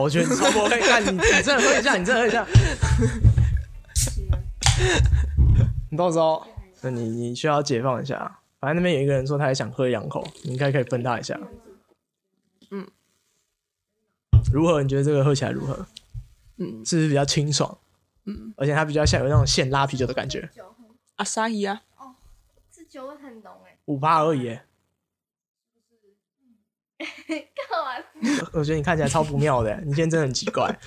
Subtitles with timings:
[0.00, 2.46] 好，我觉得你超不 OK，看你你真的喝一下，你真的喝一下。
[5.90, 6.46] 你到时候，
[6.80, 8.38] 那你你需要解放一下。
[8.58, 11.38] 反正那边有一个人说他也想喝两口，你应该可以分他一下。
[12.70, 12.86] 嗯，
[14.50, 14.82] 如何？
[14.82, 15.86] 你觉得这个喝起来如何？
[16.56, 17.78] 嗯，是不是比较清爽？
[18.24, 20.48] 嗯，而且它比较像有那种现拉啤酒的感觉。
[21.16, 22.14] 阿萨伊啊，哦，
[22.70, 24.58] 这酒味很浓哎，五八而已。
[27.00, 28.46] 干嘛？
[28.52, 30.78] 我觉得你看起来超不妙的，你今天真的很奇怪。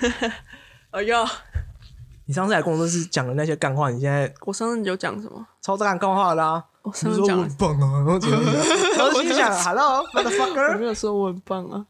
[0.90, 1.26] 哎呦，
[2.26, 5.46] 你上次来工作室讲的那些干话，你现在我上次有讲什么？
[5.60, 6.64] 超干干话啦！
[6.82, 8.54] 我上次讲很棒啊，然后怎么样？
[8.98, 11.86] 然后心想，Hello 我 motherfucker，没有说我很棒啊，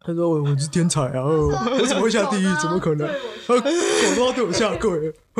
[0.00, 2.46] 他说我我是天才啊，我怎么会下地狱？
[2.60, 3.08] 怎么可能？
[3.48, 3.54] 狗
[4.16, 4.90] 都要对我下跪，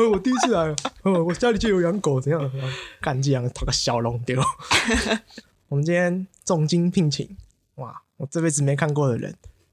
[0.09, 2.51] 我第一次来，我家里就有养狗，怎样？
[2.99, 4.41] 干这样他个小龙丢。
[5.69, 7.37] 我们今天重金聘请，
[7.75, 8.01] 哇！
[8.17, 9.31] 我这辈子没看过的人，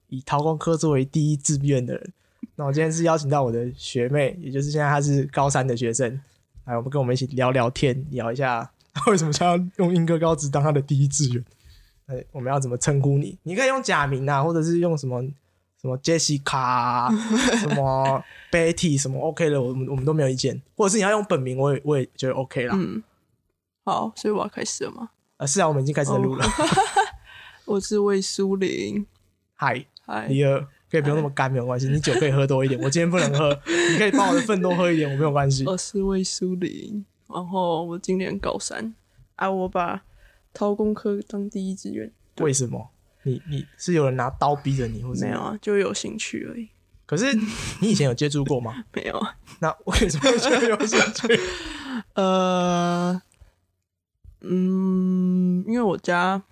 [0.09, 2.13] 以陶工科作为第一志愿的人。
[2.55, 6.21] 那我今天是邀请到我的学妹，也就是现在她是高三的学生，
[6.67, 11.43] 来，我们跟我们一起聊聊天，聊一下她为什么想要用英歌高职当她的第一志愿。
[12.09, 13.39] 哎，我们要怎么称呼你？
[13.45, 15.23] 你可以用假名啊，或者是用什么
[15.81, 17.11] 什么 Jessica，
[17.59, 20.61] 什么 Betty，什么 OK 的，我们我们都没有意见。
[20.77, 22.75] 或者是你要用本名，我也我也觉得 OK 啦。
[22.79, 23.03] 嗯，
[23.87, 25.09] 好，所以我要开始了吗？
[25.37, 26.47] 啊，是啊，我们已经开始在录了。
[27.67, 29.05] 我是魏苏玲，
[29.55, 31.89] 嗨，嗨，李二，可以不用那么干，没有关系。
[31.89, 33.51] 你酒可以喝多一点，我今天不能喝，
[33.93, 35.67] 你可以帮我的份多喝一点，我没有关系。
[35.67, 38.95] 我是魏苏玲，然后我今年高三，
[39.35, 40.03] 啊，我把
[40.55, 42.91] 掏工科当第一志愿，为什么？
[43.25, 45.39] 你你是有人拿刀逼着你，或者没有？
[45.39, 46.69] 啊，就有兴趣而已，
[47.05, 47.35] 可是
[47.81, 48.85] 你以前有接触过吗？
[48.95, 51.41] 没有啊，那为什么会觉得有兴趣？
[52.15, 53.21] 呃，
[54.49, 56.43] 嗯，因为我家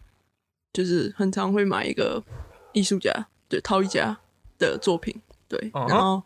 [0.72, 2.22] 就是很常会买一个
[2.72, 3.12] 艺术家，
[3.48, 4.18] 对，陶艺家
[4.58, 6.22] 的作品，对，然后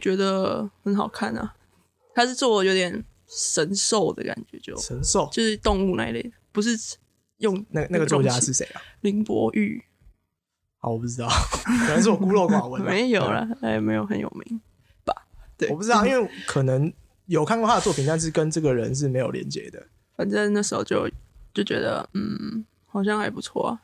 [0.00, 1.54] 觉得很好看啊。
[2.14, 6.76] 他是做有点神兽的感觉，就神兽，就是动物那一类的，不是
[7.38, 8.80] 用那那个作家是谁啊？
[9.00, 9.82] 林伯玉，
[10.78, 11.28] 好，我不知道，
[11.86, 12.84] 可能是我孤陋寡闻啊。
[12.88, 14.60] 没有了，哎没有很有名
[15.04, 15.12] 吧？
[15.58, 16.92] 对，我不知道，因为可能
[17.26, 19.84] 有看过他的作品，但是跟这个人是没有连接的。
[20.16, 21.08] 反正那时候就
[21.52, 23.80] 就觉得，嗯，好像还不错啊。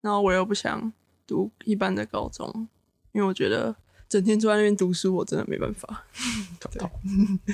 [0.00, 0.92] 然后我又不想
[1.26, 2.68] 读一般的高中，
[3.12, 3.74] 因为我觉得
[4.08, 6.04] 整天坐在那边读书，我真的没办法。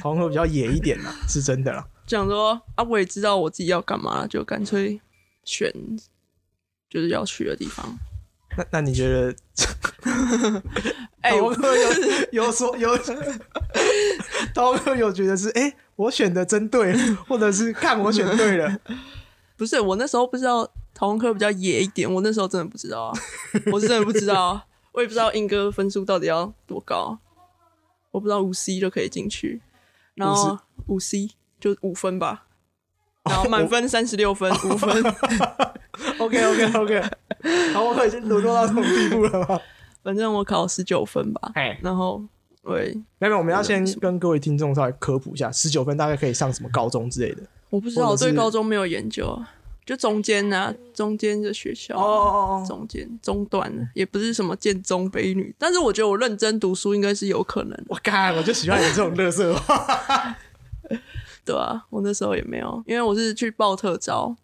[0.03, 1.87] 好像会比较野一点啦，是真的啦。
[2.09, 5.00] 想说啊，我也知道我自己要干嘛，就干脆
[5.45, 5.71] 选
[6.89, 7.99] 就是要去的地方。
[8.56, 9.35] 那那你觉得？
[11.21, 11.91] 哎、我 陶哥有
[12.45, 12.97] 有说有，
[14.55, 18.78] 陶哥有觉得是哎、我选的真对， 或者是看我选对了。
[19.56, 23.12] 不是我那时候不知道陶工科比较野一点，我那时候真的不知道啊，
[23.72, 27.19] 我是真的不知道啊，我也不知道英哥分数到底要多高，
[28.12, 29.60] 我不知道五 C 就可以进去，
[30.14, 30.56] 然后
[30.87, 32.47] 五 C 就五分吧，
[33.25, 35.03] 然后满分三十六分，五分，
[36.19, 37.03] OK OK OK，
[37.75, 39.60] 好，我已经沦落到这种地步了吗？
[40.04, 42.22] 反正我考十九分吧，哎，然后
[42.62, 47.42] 喂，没有，我们要先跟各位听众稍微科普一下，十九分大概可以上什么高中之类的。
[47.70, 49.50] 我不知道，我对高中没有研究啊，
[49.86, 57.70] 就中间啊，中间的学校啊、哦中间中段的，也不是什么建中北女，但是我觉得我认真读书应该是有可能。
[57.70, 60.36] 的，我干，我就喜欢你这种乐色话。
[61.44, 64.36] 对啊，我那时候也没有，因为我是去报特招，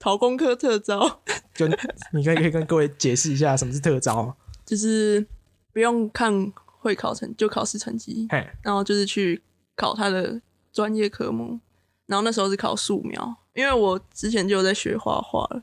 [0.00, 1.20] 考工科特招，
[1.54, 1.68] 就
[2.12, 4.34] 你可以可以跟各位解释一下什么是特招吗？
[4.66, 5.24] 就是
[5.72, 6.52] 不用看
[6.82, 8.26] 会考成就考试成绩，
[8.60, 9.40] 然后就是去
[9.76, 10.40] 考他的
[10.72, 11.60] 专业科目，
[12.06, 15.62] 然后那时候是考素描，因为我之前就有在学画画了。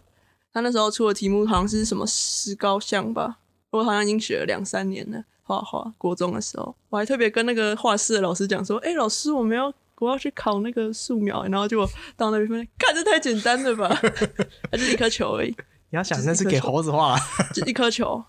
[0.53, 3.39] 他那时候出的题目好像是什么石膏像吧，
[3.69, 5.93] 我好像已经学了两三年了画画。
[5.97, 13.89] 国中的时候，我还特别跟那个画室的老师讲说：“哎、老师，我们要我要去考那个素描。”然后结果到那边发现，看这太简单了吧，
[14.71, 15.49] 它就一颗球而已，
[15.91, 17.15] 你要想那是给猴子画，
[17.53, 18.23] 就一颗球，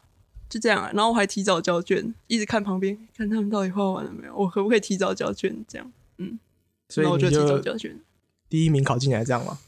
[0.50, 0.90] 就这样、啊。
[0.92, 5.64] 然后我还提早交卷，一直看旁边，看他们到底画完了没有，我可不可以提早交卷？
[5.66, 6.38] 这样，嗯
[6.90, 7.98] 所以我就提早交卷，
[8.48, 9.58] 第一名考进来这样吗。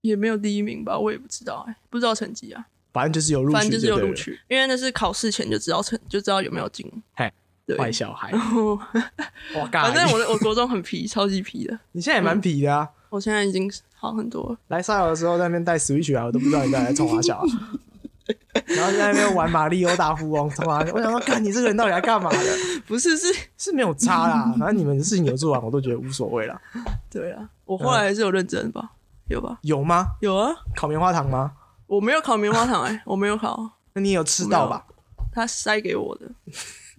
[0.00, 4.14] 也没有第一名吧，我也不知道哎、不知道成绩啊，反正就是有录取，反正就是有录。
[4.14, 6.90] 取，因为那是考试前就知道成，就知道有没有进。
[7.14, 7.32] 嘿，
[7.66, 8.32] 对，坏小孩！
[9.70, 12.88] 反正我的我国中很皮，超级皮的，你现在也蛮皮的啊。
[13.10, 14.58] 我现在已经好很多了。
[14.68, 17.44] 来沙友的时候在那边带 Switch 啊，我都不知道你在来冲华小啊。
[18.66, 20.92] 然后在那边玩马里奥大富翁，他妈的。
[20.92, 22.38] 我想说，干你这个人到底来干嘛的？
[22.86, 23.26] 不是，是，
[23.56, 26.60] 是没有差啦，反正你们的事情有做完，我都觉得无所谓啦。
[27.10, 28.90] 对啊，我后来还是有认真吧，
[29.28, 29.58] 有吧？
[29.62, 30.06] 有吗？
[30.20, 31.52] 有啊，烤棉花糖吗？
[31.86, 34.84] 我没有烤棉花糖哎、我没有烤， 那你有吃到吧？
[35.32, 36.26] 他塞给我的。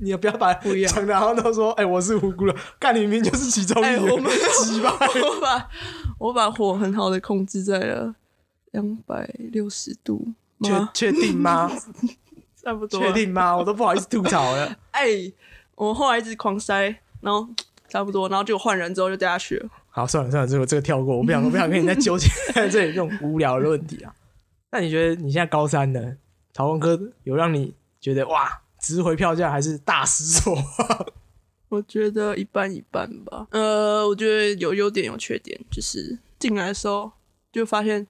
[0.01, 4.31] 你也不要把不一样讲的，然后都说，哎、我是无辜的，干你明明就是其中一员，哎我们
[4.63, 5.69] 鸡巴，我把
[6.17, 8.15] 我把火很好的控制在了
[8.71, 10.25] 两百六十度
[10.63, 10.87] 确？
[10.93, 11.71] 确定吗？
[12.61, 12.99] 差不多。
[12.99, 13.13] 确？
[13.13, 13.55] 定吗？
[13.55, 14.75] 我都不好意思吐槽了。
[14.91, 15.07] 哎、
[15.75, 16.83] 我后来一直狂塞，
[17.21, 17.47] 然后
[17.87, 19.69] 差不多，然后就换人之后就掉下去了。
[19.89, 24.13] 好，算了算了，这个这个跳过，我不想 我不想跟你再纠结在这里这种无聊的问题啊。
[24.71, 26.15] 那你觉得你现在高三的
[26.53, 30.63] 陶文科有让你觉得哇值回票价，还是大失所望？
[31.69, 33.47] 我觉得一半一半吧。
[33.51, 37.11] 呃，我觉得有优点有缺点，就是进来的时候
[37.51, 38.05] 就发现，哎、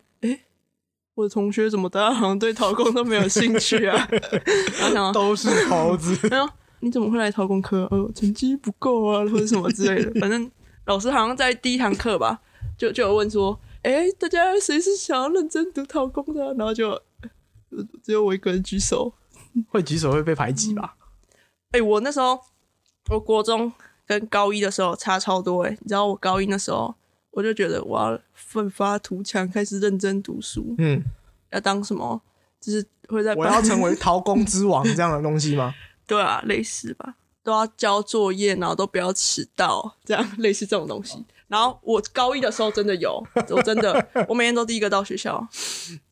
[1.20, 4.08] 我的同学怎么大家好像对陶工都没有兴趣啊？
[4.80, 6.18] 然后想，都是猴子。
[6.80, 7.86] 你怎么会来陶工科？
[7.92, 10.18] 呃，成绩不够啊，或者什么之类的。
[10.22, 10.50] 反正
[10.86, 12.40] 老师好像在第一堂课吧，
[12.78, 19.14] 就就有问说，哎、大家谁是想要认真读陶工的啊、然后就呃只有我一个人举手。
[19.68, 20.96] 会举手会被排挤吧？
[21.72, 22.40] 哎、我那时候
[23.10, 23.70] 我国中
[24.08, 26.96] 跟高一的时候差超多哎、你知道我高一那时候
[27.32, 31.04] 我就觉得我要奋发图强，开始认真读书，嗯，
[31.52, 32.22] 要当什么，
[32.60, 35.74] 就是会在我要成为陶工之王这样的东西吗？
[36.08, 41.24] 对啊，类似吧，都要交作业，然后都不要迟到，这样类似这种东西。
[41.48, 45.48] 然后我高一的时候真的有，我真的我每天都第一个到学校，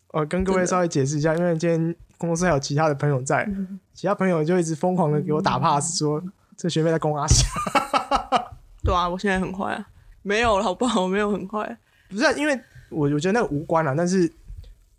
[0.10, 6.24] 我 跟各位稍微解释一下，因为今天公司还有其他的朋友在，嗯其他朋友就一直疯狂的给我打 pass，说
[6.56, 7.46] 这学妹在攻阿霞。
[8.84, 9.88] 对啊，我现在很坏啊，
[10.27, 11.07] 没有了好不好？
[11.07, 11.77] 没有很坏，
[12.09, 12.53] 不是啊、因为
[12.89, 14.29] 我我觉得那个无关了，但是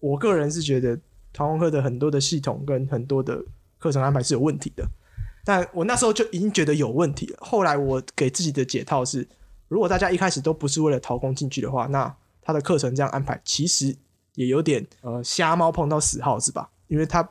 [0.00, 0.98] 我个人是觉得
[1.34, 3.44] 陶工课的很多的系统跟很多的
[3.78, 4.88] 课程安排是有问题的，
[5.44, 7.36] 但我那时候就已经觉得有问题了。
[7.42, 9.28] 后来我给自己的解套是，
[9.68, 13.94] 如果大家一开始都不是为了陶工进去的话，那他的课程这样安排其实
[14.34, 17.28] 也有点呃瞎猫碰到死耗子吧，因为他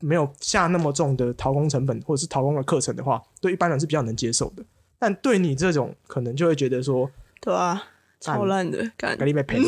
[0.00, 4.62] 没有下那么重的陶工成本或者是陶工的课程的话，对一般人是比较能接受的。
[4.98, 7.08] 但对你这种可能就会觉得说，
[7.40, 7.82] 对啊，
[8.20, 9.58] 超烂的，干咖喱被赔。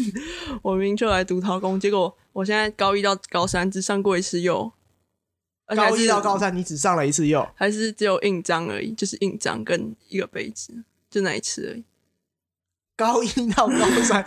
[0.62, 4.72] 我明明就来读陶工，结果我现在高一到高三只上过一次幼，
[5.66, 11.84] 而且还高是一到高三，你只上了一次幼，还是只有印章而已，就是印章跟一个杯子，就那一次而已。
[12.96, 14.24] 高一到高三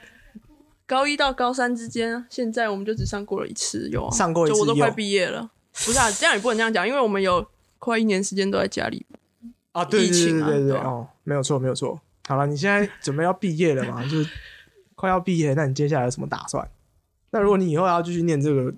[0.86, 5.50] 高一到高三之间，现在我们就只上过了一次幼啊，上过一次就我都快毕业了。
[5.84, 7.46] 不是啊，这样也不能这样讲，因为我们有
[7.78, 9.04] 快一年时间都在家里。
[9.72, 12.00] 啊，对对对疫情啊对对对，对啊哦，没有错没有错。
[12.28, 14.02] 好了，你现在准备要毕业了嘛？
[14.04, 14.30] 就是
[14.94, 16.70] 快要毕业，那你接下来有什么打算？
[17.30, 18.70] 那如果你以后要继续念这个，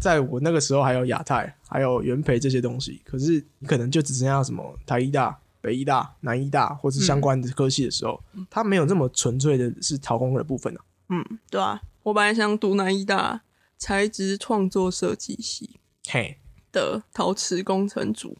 [0.00, 8.18] 在我那个时候还有亚太，还有元培这些东西，可是你可能就只剩下什么台医大、北医大、南医大或是相关的科系的时候，
[8.48, 10.80] 它没有这么纯粹的是陶工的部分啊。
[11.10, 13.42] 嗯，对啊，我本来想读南医大
[13.76, 15.78] 材质创作设计系
[16.08, 16.38] 嘿，
[16.72, 18.38] 的陶瓷工程组，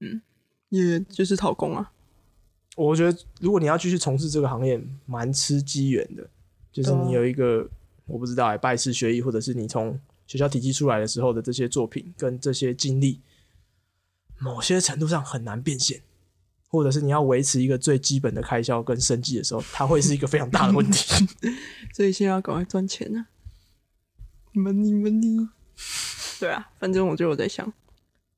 [0.00, 0.22] 嗯，
[0.70, 1.91] 也就是陶工啊。
[2.76, 6.28] 我觉得如果你要继续从事这个行业，蛮吃机缘的。
[6.72, 7.68] 就是你有一个
[8.06, 13.20] 我不知道哎，拜师学艺，或者是你从学校体系出来的时候的这些作品跟这些经历，
[14.38, 16.00] 某些程度上很难变现，
[16.68, 21.26] 或者是你要维持一个最基本的开销跟生计的时候，它会是一个非常大的问题。
[21.92, 23.26] 所以现在要赶快赚钱啊
[24.54, 25.48] ！money money。
[26.40, 27.70] 对啊，反正我就有在想，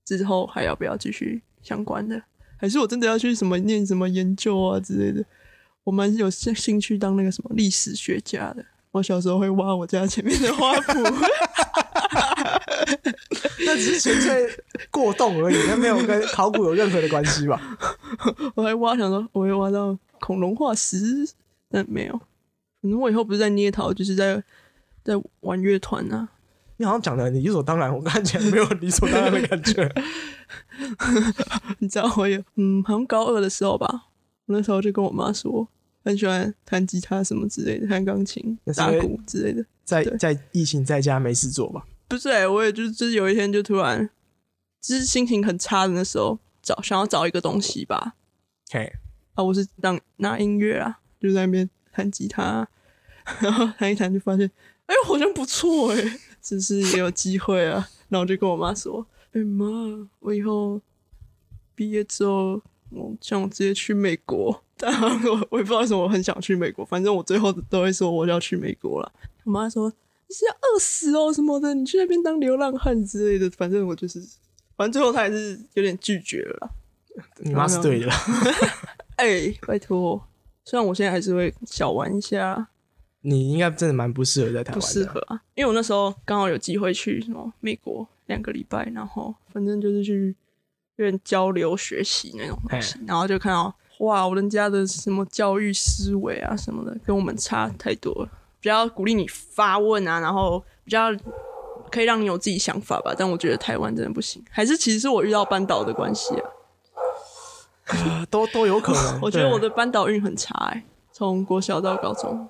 [0.05, 2.21] 之后还要不要继续相关的，
[2.57, 5.25] 还是我真的要去什么念什么研究啊之类的。
[5.85, 8.65] 我蛮有兴兴趣当那个什么历史学家的。
[8.91, 10.95] 我小时候会挖我家前面的花圃，
[13.67, 14.49] 那只是纯粹
[14.91, 17.77] 过动而已，那没有跟考古有任何的关系吧？
[18.55, 21.29] 我还挖，想说我会挖到恐龙化石，
[21.69, 22.13] 但没有。
[22.81, 24.43] 反正我以后不是在捏陶，就是在
[25.03, 26.29] 在玩乐团啊。
[26.77, 29.93] 你好像讲的很理所当然，我看起来没有理所当然的感觉。
[31.79, 34.09] 你知道我有嗯，好像高二的时候吧，
[34.47, 35.67] 我那时候就跟我妈说，
[36.05, 39.65] 很喜欢弹吉他什么之类的，弹钢琴打鼓之类的。
[39.85, 41.85] 在在疫情在家没事做吧？
[42.09, 44.09] 不是哎、我也就就是有一天就突然，
[44.81, 48.15] 就是心情很差的那时候，找想要找一个东西吧。
[48.71, 48.93] 嘿，
[49.35, 52.67] 啊，我是当拿音乐啊，就在那边弹吉他，
[53.41, 54.51] 然后弹一弹就发现，
[54.87, 56.19] 哎、好像不错哎、只
[56.61, 57.89] 是也有机会啊。
[58.09, 59.67] 然后我就跟我妈说，哎、妈，
[60.21, 60.81] 我以后
[61.75, 62.61] 毕业之后，
[62.91, 64.63] 我想直接去美国。
[64.77, 69.13] 但我我也不知道为什么我很想去美国，反正我最后都会说我要去美国了。
[69.45, 69.89] 我妈说
[70.29, 73.49] 你是要饿死哦什么的，你去那边当流浪汉之类的。
[73.51, 74.21] 反正我就是，
[74.77, 76.71] 反正最后她还是有点拒绝了啦。
[77.39, 78.17] 你妈是对的啦。
[79.17, 80.21] 哎、拜托，
[80.65, 82.69] 虽然我现在还是会小玩一下，
[83.27, 90.37] 你应该真的蛮不适合在台湾，不适合啊，因为我那时候刚好有机会去什么美国两个礼拜，然后反正就是去
[90.97, 98.29] 有点交流学习那种东西，然后就看到哇，人家的什么教育思维啊什么的，跟我们差太多了。
[98.61, 101.09] 比较鼓励你发问啊，然后比较
[101.91, 103.15] 可以让你有自己想法吧。
[103.17, 106.49] 但我觉得台湾真的不行，还是其实是我遇到班导的关系啊。
[107.87, 109.21] 啊 都都有可能。
[109.25, 112.49] 我觉得我的班导运很差哎、从国小到高中。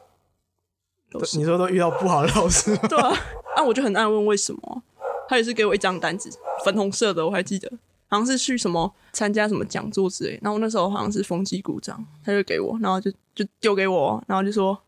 [1.35, 3.13] 你说都遇到不好的老师， 对啊，
[3.57, 4.83] 啊，我就很爱问为什么。
[5.27, 6.31] 他也是给我一张单子，
[6.65, 7.71] 粉红色的，我还记得，
[8.09, 10.39] 好像是去什么参加什么讲座之类。
[10.43, 14.79] 然后我那时候好像是风纪股长，他就给我，然后就就丢给我，然后就说，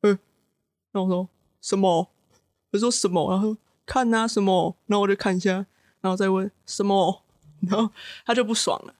[0.00, 0.18] 嗯，
[0.92, 1.28] 然后我说
[1.60, 2.08] 什么？
[2.70, 3.30] 我说什么？
[3.30, 4.74] 然后说看啊什么？
[4.86, 5.66] 然后我就看一下，
[6.00, 7.22] 然后再问什么？
[7.68, 7.92] 然后
[8.24, 8.94] 他就不爽了。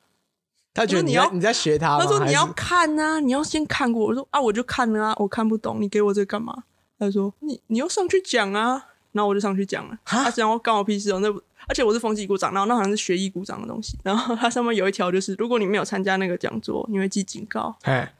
[0.74, 1.98] 他觉得你他说你在学他？
[1.98, 4.06] 他说你要看啊，你要先看过。
[4.06, 6.64] 我说啊，我就看了啊，我看不懂，你给我这个干嘛？
[7.02, 9.98] 他就说你你要上去讲啊，然后我就上去讲了。
[10.04, 11.28] 他讲我干我屁事哦，那
[11.66, 17.74] 而且我是风纪股长，然后那好像是学艺股长的东西，然后它上面有一条就是，如果你没有参加那个讲座，你会记警告。
[17.82, 18.14] 哎，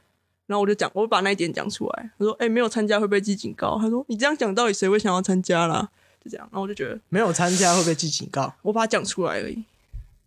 [0.47, 2.11] 然后我就讲，我把那一点讲出来。
[2.19, 5.89] 他说：“哎、没有参加会被记警告。”他说：“你这样讲，到底谁会想要参加啦？”
[6.23, 9.63] 就这样，然后我就觉得没有参加会被记警告， 我把它讲出来而已。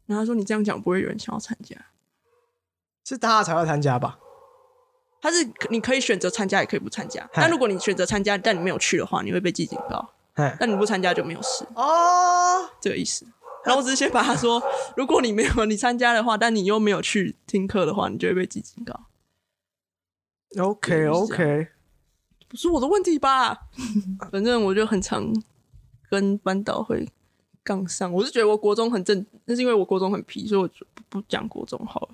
[0.07, 1.77] 然后他说：“你这样讲不会有人想要参加。”
[3.05, 4.19] 是大家才要参加吧？
[5.26, 7.28] 他是你可以选择参加，也可以不参加。
[7.33, 10.09] 但如果你选择参加，但你没有去的话，你会被记警告。
[10.35, 13.26] 哎，但你不参加就没有事，哦，这个意思。
[13.64, 14.62] 然后我只是先把他说，
[14.97, 19.06] 如果你没有你参加的话，但你又没有去听课的话，你就会被记警告。
[20.62, 21.68] OK OK，
[22.47, 23.62] 不是我的问题吧？
[24.30, 25.26] 反正我就很常
[26.09, 27.09] 跟班导会
[27.64, 28.12] 杠上。
[28.12, 32.09] 我是觉得我国中很正，那是因为我国中很皮，所以我就不不讲国中好了。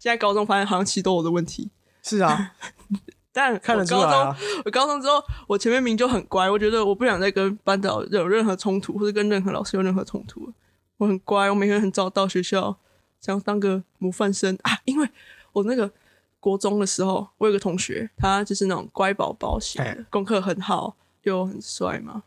[0.00, 1.70] 现在高中发现好像其实都我的问题，
[2.04, 2.52] 是啊，
[3.32, 5.14] 但看得我高出来啊中，我高中之后，
[5.48, 10.52] 我前面明明就很乖，我觉得我不想再跟班导有任何冲突，或者跟任何老师有任何冲突。
[10.98, 12.76] 我很乖，我每天很早到学校，
[13.20, 14.78] 想当个模范生啊。
[14.84, 15.08] 因为
[15.52, 15.90] 我那个
[16.38, 22.22] 国中的时候，我有个同学，他就是那种乖宝宝型功课很好，又很帅嘛。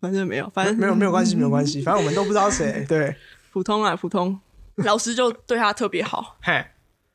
[0.00, 2.84] 反正没有，反正没有没有关系，没有关系，反正我们都不知道谁。
[2.88, 3.14] 对，
[3.52, 4.38] 普通啊，普通。
[4.76, 6.66] 老师就对他特别好，嘿，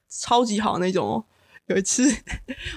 [0.08, 1.26] 超级好那种哦。
[1.68, 2.04] 有一次，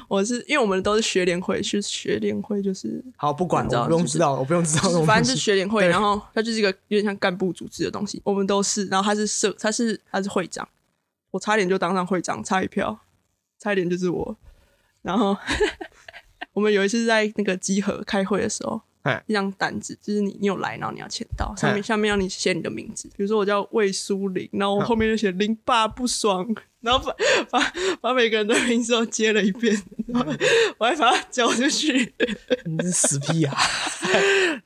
[0.09, 5.39] 我是因为我们都是学联会，是学联会就是好，不管我不用知道，我不用知道反正就是。
[5.39, 10.67] 学联会，然后他就是一个有点像干部组织的东西，我们都是，然后他是社，他是他是会长，
[11.31, 12.99] 我差点就当上会长，差一票，
[13.59, 14.37] 差一点就是我。
[15.03, 15.37] 然后
[16.55, 18.88] 我们有一次在那个集合开会的时候哎，
[19.27, 26.47] 一张单子，就是你你有来，然后你要签到，上面哎下面让你写你的名字，比如说我叫魏苏玲，然后我后面就写林爸不爽，
[26.81, 27.15] 然后把
[27.51, 30.33] 把把每个人的名字都接了一遍，然 后
[30.79, 32.15] 我还把它交出去。
[32.65, 33.57] 你是死屁啊！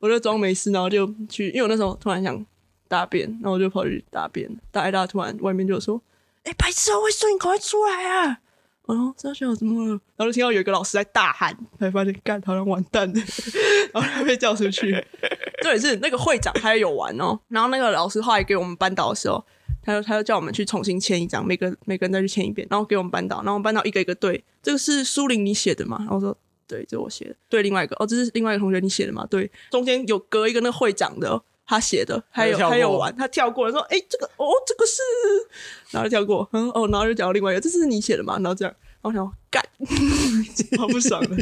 [0.00, 2.44] 我就装没事，然后就去，因为我那时候突然想
[2.88, 6.00] 大便，然后我就跑去大便，大一大突然外面就说
[6.44, 8.38] ：“哎、白痴啊，魏叔，你赶快出来啊！”
[8.86, 9.90] 然后这小怎么了？
[10.16, 13.20] 然后就听到有一个老师在大喊，才发现干好像完蛋了，
[13.94, 14.92] 然后他被叫出去。
[15.62, 19.42] 对，是那个会长他也有玩哦，然后那个老师后来给我们班导的时候，
[19.82, 25.98] 他就他就叫我们去重新签一张，每个每个人再去签一遍，然后给我们班导，然后我们班导一个一个对，这个是苏玲你写的吗？
[26.00, 26.36] 然后说
[26.66, 27.36] 对，这我写的。
[27.48, 29.24] 对，另外一个哦，这是另外一个同学你写的吗？
[29.30, 35.00] 对，中间有隔一个那会长的，他写的，还有还有玩，他跳过了说，哎、这个哦，这个是，
[35.90, 38.34] 然后就跳过，嗯哦，然后就讲到另外一个，这是你写的吗？
[38.34, 39.64] 然后这样，然后我想说干，
[40.78, 41.36] 好不爽的。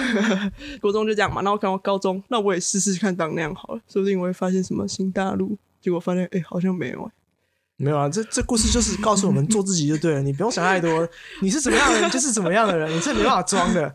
[0.80, 5.56] 国中就这样嘛，然后看到高中，那我也试试看当那样好了，说不定我会发现什么新大陆。
[5.80, 7.10] 结果发现，哎、好像没有、哎
[7.78, 11.06] 没有啊，这这故事就是告诉我们做自己就对了，你不用想太多，
[11.42, 13.94] 你是怎么样的人就是怎么样的人，你这没办法装的，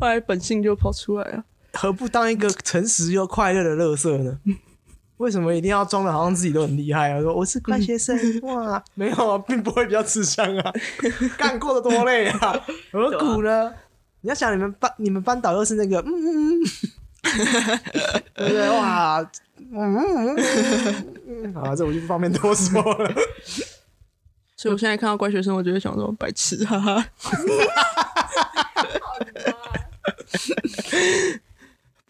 [0.00, 1.44] 后来本性就跑出来了。
[1.74, 4.40] 何不当一个诚实又快乐的乐色呢？
[5.24, 7.20] 为什么一定要装的好像自己都很厉害啊？
[7.24, 10.72] 说我是乖学生，哇，没有啊，并不会比较吃香啊，
[11.38, 12.60] 干过的多累啊，
[12.92, 13.72] 何苦呢？
[14.20, 16.60] 你要想你们班你们班导又是那个嗯嗯，嗯
[18.36, 18.68] 对不对？
[18.68, 19.20] 哇，
[19.72, 21.06] 嗯嗯嗯
[21.44, 23.10] 嗯，好，这我就不方便多说了。
[24.56, 27.06] 所以我现在看到乖学生，我就会想说白痴，哈哈。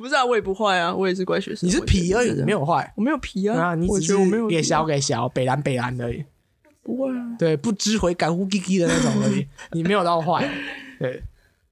[0.05, 1.67] 不是啊，我也不坏啊，我也是乖学生。
[1.67, 2.93] 你是皮而已，没有，坏。
[2.95, 3.69] 我没有皮啊。
[3.69, 6.23] 啊，你只我觉得我没有给皮小给小，北蓝北蓝而已。
[6.83, 9.49] 不会啊，对，不知悔改呼唧唧的那种而已。
[9.73, 10.47] 你没有到坏。
[10.99, 11.23] 对，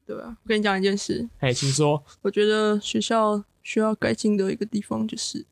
[0.06, 0.34] 对啊。
[0.42, 2.02] 我跟你讲一件事，哎，请说。
[2.22, 5.44] 我觉得学校需要改进的一个地方就是，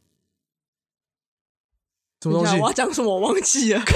[2.22, 2.68] 什么东西我？
[2.68, 3.82] 要讲什么我忘记了。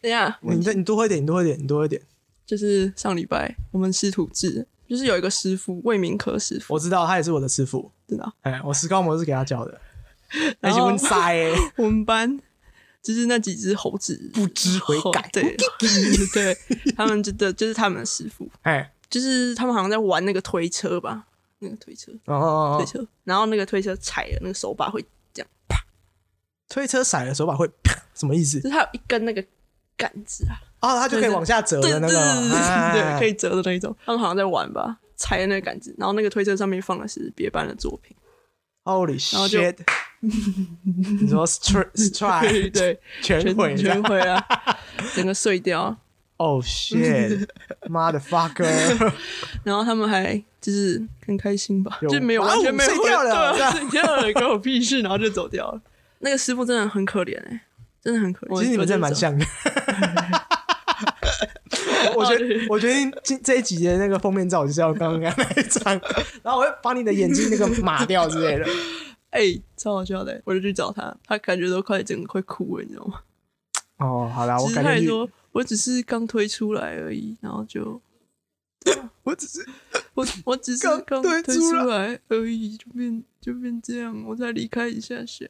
[0.00, 2.00] 等一下，你再你多喝一点，你多喝一点，你多喝一点。
[2.46, 7.88] 就是上礼拜我们师徒制，就是有一个师傅魏明科师傅，我知道他也是我的师傅。
[8.08, 8.34] 知道？
[8.40, 9.80] 哎，我石膏模是给他教的。
[10.58, 12.40] 那是问塞欸， 我们班
[13.00, 15.56] 就是那几只猴子不知悔改 对
[16.34, 16.58] 对，
[16.96, 21.24] 他们真的就是他们的师傅，哎，就是他们好像在玩那个推车吧，
[21.60, 25.00] 那个推车哦哦哦，推车，然后那个推车踩了那个手把会
[25.32, 25.48] 这样，
[26.68, 28.68] 推车甩了手把会啪，什么意思就？
[28.68, 29.44] 是它有一根那个
[29.96, 32.14] 杆子啊，哦，它就可以往下折的那个，
[32.92, 33.94] 对可以折的那一种。
[34.04, 38.16] 他们好像在玩吧，踩了那个杆子，然后那个推车上面放的是别班的作品
[38.84, 39.76] ，Holy 然后就 shit！
[40.20, 44.42] 你说 strike 对全全毁全毁啊，
[45.14, 45.96] 整个碎掉。
[46.36, 47.46] Oh shit！
[47.88, 49.12] 妈的 fucker！
[49.62, 55.82] 然后他们还就是很开心吧，就没有完全没有碎掉了碎掉了，关我屁事，然后就走掉了。
[56.20, 57.60] 那个师傅真的很可怜哎、
[58.02, 58.58] 真的很可怜。
[58.58, 59.44] 其实你们真的蛮像的。
[62.20, 66.00] 我觉得，我决定今这一集的那个封面照就是要刚刚那一张，
[66.42, 68.66] 然后我会把你的眼睛那个码掉之类的。
[69.30, 69.42] 哎、
[69.76, 73.20] 超好笑的欸、我就去找他，他感觉都快整个快哭了，你知道吗？
[73.98, 78.00] 哦，好啦，我感觉说，我只是刚推出来而已，然后就
[79.22, 79.64] 我只是
[80.14, 85.46] 我我只是刚刚推推出出来而已，就变就变这样，我才离开一下下。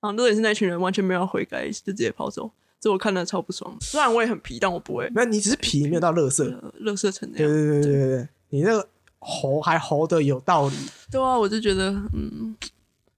[0.00, 2.50] 然后那也是那群人完全没有悔改，就直接跑走，
[2.82, 3.76] 这我看了超不爽。
[3.80, 6.42] 虽然我也很皮，但我不会没有，你只是皮没有到垃圾。
[6.42, 7.54] 呃乐色成那对样。
[7.54, 8.88] 对对对对对，你那个
[9.20, 10.74] 猴还猴的有道理。
[11.08, 12.56] 对啊，我就觉得嗯，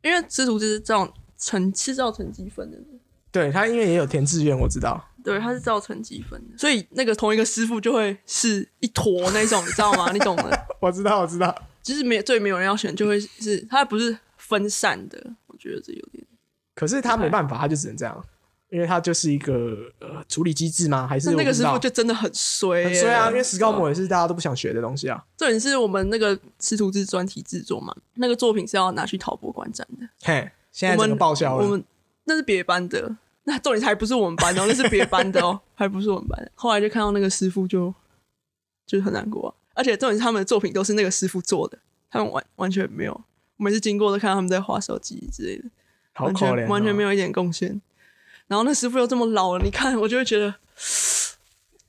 [0.03, 2.77] 因为师徒就是照成是造成积分的，
[3.33, 5.03] 对他因为也有填志愿，我知道。
[5.25, 10.13] 对，他是造成积分的，所以那个同一个师傅就会是一坨那种，你知道吗？
[10.13, 10.67] 你懂的。
[10.81, 11.57] 我知道，我知道。
[11.83, 16.23] 就是没有最没有人要选，就会是他不是分散的，我觉得这有点
[16.75, 18.25] 可是他没办法，他就只能这样，
[18.75, 21.07] 因为它就是一个呃处理机制吗？
[21.07, 25.25] 还是那那个师傅就真的很衰、欸，很衰啊，因为石膏模也是大家都不想学的东西啊。
[25.37, 31.65] 重点是我们那个师徒制专题制作嘛，那个作品是要拿去陶博馆展的，嘿，现在整个我们报销了。
[31.65, 31.85] 我们
[32.25, 36.51] 那是别班的，那重点是还不是我们班的哦，那是别班的哦， 还不是我们班的。
[36.57, 37.95] 后来就看到那个师傅就
[38.85, 41.79] 就很难过、啊，而且重点是他们的作品都是那个师傅做的，
[42.11, 43.13] 他们完完全没有，
[43.57, 45.65] 我每次经过都看到他们在划手机之类的。
[46.17, 47.09] 完好可怜、全完全没有。
[47.09, 47.81] 有一点贡献。
[48.47, 50.55] 然后那师傅又这么老了你看我就会觉得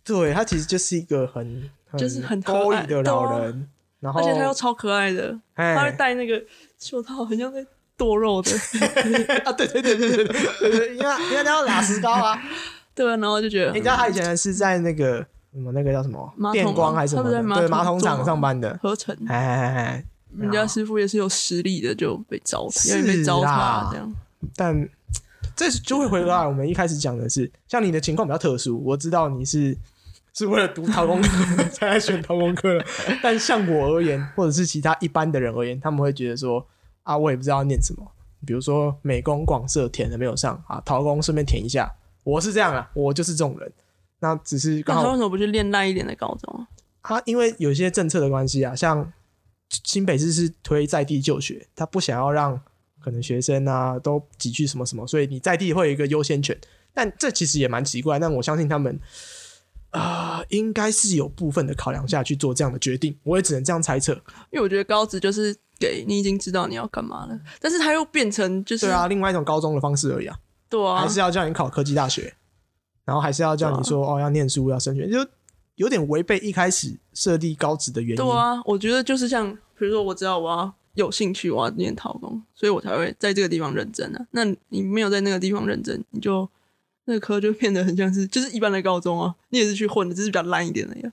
[0.03, 3.67] 对他其实就是一个很就是很可爱的老人
[3.99, 6.41] 然后而且他又超可爱的他会戴那个
[6.77, 7.65] 袖套很像在
[7.97, 8.51] 剁肉的
[9.45, 10.25] 啊对对对对对
[10.69, 12.39] 对因为因为他要打石膏啊
[12.93, 20.03] 对然后就觉得人家他以前是在那个什么那个叫什么电光还是什么对马桶厂上班的合成哎
[20.37, 24.13] 人家师傅也是有实力的就被糟蹋因为被糟蹋这样。
[24.55, 24.87] 但
[25.55, 29.77] 这就会回来我们一开始讲的是，像你的情况比较特殊，我知道你是
[30.33, 32.85] 是为了读陶工科才来选陶工科的，
[33.23, 36.65] 但像我而言，或者是其他一般的人而言，他们会觉得说
[37.03, 38.05] 啊，我也不知道念什么，
[38.45, 41.89] 比如说美工、广设填的没有上啊，陶工顺便填一下，
[42.23, 43.71] 我是这样啊，我就是这种人。
[44.19, 46.67] 那只是那刚好他为什么不去练烂一点的高中啊？
[47.03, 49.11] 他因为有一些政策的关系啊，像
[49.69, 52.59] 新北市是推在地就学，他不想要让
[53.05, 56.57] 可能学生啊都挤去什么什么，所以你在地会有一个优先权。
[56.91, 58.99] 但这其实也蛮奇怪，但我相信他们
[59.91, 64.13] 啊、呃应该是有部分的考量下去做这样的决定，我也只能这样猜测。
[64.49, 70.35] 因为我觉得高职就是给你已经知道你要干嘛了，但是他又变成就是对啊，另外一种高中的方式而已啊，
[70.69, 72.33] 对啊，还是要叫你考科技大学，
[73.05, 75.25] 然后还是要叫你说、哦要念书要升学，就
[75.75, 78.15] 有点违背一开始设立高职的原因。
[78.15, 84.25] 对啊，我觉得就是像，比如说我知道我要有兴趣，我要念陶工，所以我才会在这个地方认真啊。
[84.31, 86.49] 那你没有在那个地方认真，你就
[87.05, 91.11] 那个科就变得很像是就是一般的高中啊，你也是去混的，只是比较烂一点的呀。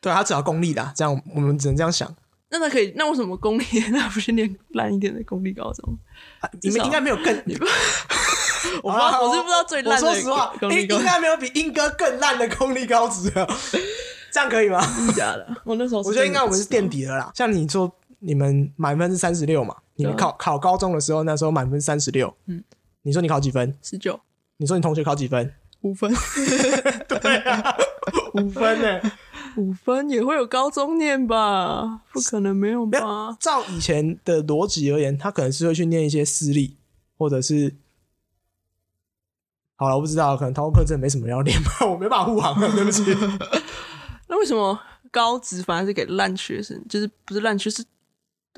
[0.00, 2.14] 对啊，他只要公立的啊、这样我们只能这样想。
[2.50, 5.98] 那他可以，那为什么公立那不是念烂一点的公立高中？
[6.40, 7.26] 啊你们应该没有更，
[8.82, 13.46] 我不知道，我是不知道最烂的我说实话，应应该没有比英哥更烂的公立高职了，
[14.32, 14.80] 这样可以吗？
[15.14, 15.46] 假的。
[15.64, 17.30] 我那时候我觉得应该我们是垫底了啦。
[17.34, 19.76] 像你说，你们满分是三十六嘛？
[19.94, 22.34] 你们考考高中的时候，那时候满分三十六。
[22.46, 22.62] 嗯，
[23.02, 23.76] 你说你考几分？
[23.82, 24.18] 十九
[24.56, 25.52] 你说你同学考几分？
[25.82, 26.12] 五分，
[27.08, 27.76] 对啊，
[28.34, 29.12] 五分呢。
[29.56, 32.02] 五分也会有高中念吧？
[32.12, 33.36] 不可能没有没吧？
[33.40, 36.76] 照以前的逻辑而言，他可能是会去念一些私立，
[37.16, 37.74] 或者是。
[39.76, 43.04] 好了，我不知道，可能陶课真的没什么要念吧， 我没办法护航了，对不起。
[44.28, 44.78] 那为什么
[45.10, 46.80] 高职反而是给烂学生？
[46.88, 47.84] 就是不是烂学生？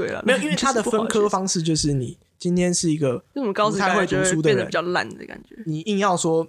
[0.00, 5.56] 对了，没有，因为他的分科方，式就是你今天是一个为什么高职不太会读书的人变得比较烂的感觉？
[5.66, 6.46] 你硬要说，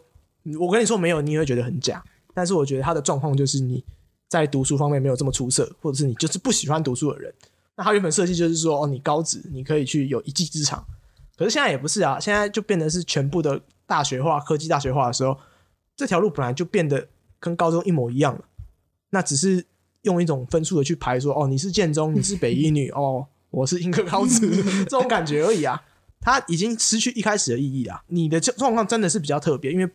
[0.59, 2.03] 我跟你说没有，你也会觉得很假。
[2.33, 3.83] 但是我觉得他的状况就是你
[4.29, 7.33] 在读书方面没有这么出色，或者是你就是不喜欢读书的人。
[7.75, 10.81] 那他原本设计就是说，哦，你高职你可以去有一技之长，
[11.37, 15.37] 可是现在也不是啊，现在就变得是全部的大学化、科技大学化的时候，
[15.95, 17.07] 这条路本来就变得
[17.39, 18.45] 跟高中一模一样了。
[19.09, 19.65] 那只是
[20.03, 24.49] 用一种分数的去排说，哦，你是建中，你是北一女，哦，我是英科高职，
[24.85, 25.81] 这种感觉而已啊。
[26.19, 28.01] 它已经失去一开始的意义啊。
[28.07, 29.89] 你的这状况真的是比较特别，因为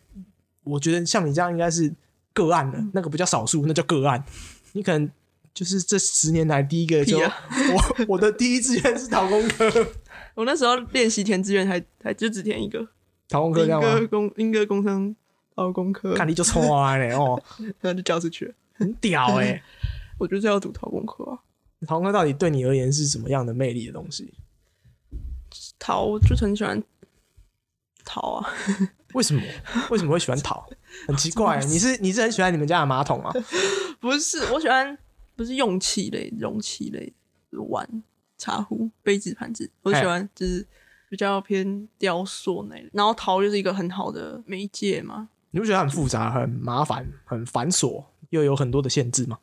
[0.64, 1.92] 我觉得像你这样应该是
[2.32, 4.22] 个案了，那个不叫少数，那叫个案。
[4.72, 5.10] 你可能
[5.54, 7.32] 就是这十年来第一个就、啊
[7.72, 9.70] 我我的第一志愿是陶工科，
[10.34, 12.86] 我那时候练习填志愿还还就只填一个，
[13.28, 14.00] 陶工科这英样吗？
[14.00, 15.14] 歌工英歌工商
[15.54, 17.40] 劳工科，看你就冲啊嘞哦，
[17.80, 18.54] 然后就交出去了。
[18.74, 19.62] 很屌哎、
[20.18, 21.38] 我就是要读陶工科啊，
[21.86, 24.32] 陶工科到底对你而言是什么样的魅力的东西？
[25.78, 26.82] 陶我就很喜欢
[28.04, 28.48] 陶啊，
[29.14, 29.42] 为什么？
[29.90, 30.66] 为什么会喜欢陶？
[31.06, 33.32] 很奇怪、 你是你是很喜欢你们家的马桶吗？
[34.00, 34.96] 不是我喜欢
[35.34, 37.12] 不是用器类、容器类，
[37.70, 38.02] 碗、
[38.38, 40.66] 茶壶、杯子、盘子，我喜欢就是
[41.10, 42.88] 比较偏雕塑那类。
[42.92, 49.38] 然后陶就是一个很好的媒介嘛，你不觉得很复杂、很麻烦、很繁琐，又有很多的限制吗？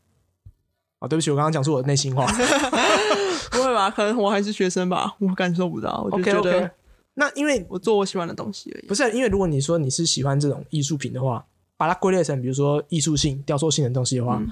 [1.03, 2.25] 哦，对不起，我刚刚讲出我的内心话。
[3.51, 3.89] 不会吧？
[3.91, 6.71] 可能我还是学生吧，我感受不到，我就觉得。
[7.15, 8.87] 那因为我做我喜欢的东西而已。
[8.87, 14.49] 不是因为如果你说你是喜欢这种艺术品的话，把它归类成比如说艺术性、雕塑性的东西的话，嗯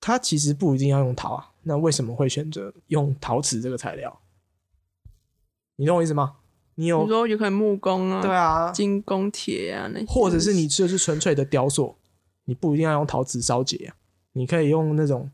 [0.00, 1.50] 它其实不一定要用陶啊。
[1.64, 4.20] 那为什么会选择用陶瓷这个材料？
[5.76, 6.36] 你懂我意思吗？
[6.76, 11.94] 你有你说有可能木工啊，对啊，金工铁啊那些，或者是你就是纯粹的雕塑，
[12.44, 13.94] 你不一定要用陶瓷烧结啊，
[14.32, 15.30] 你可以用那种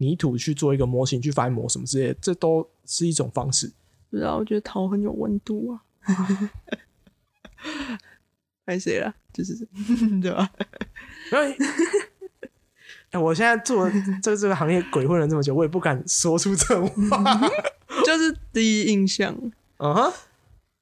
[0.00, 3.70] 泥土去做一个模型去翻模什么之类的，这都是一种方式。
[4.10, 5.82] 不知道，我觉得陶很有温度啊。
[8.64, 9.14] 拍谁了？
[9.32, 9.54] 就是
[10.22, 10.50] 对吧？
[11.32, 11.56] 因为
[13.10, 13.90] 哎，我现在做
[14.22, 17.40] 这这个行业鬼混了这么久，我也不敢说出这种话。
[18.06, 19.36] 就是第一印象，
[19.78, 20.12] 嗯哼，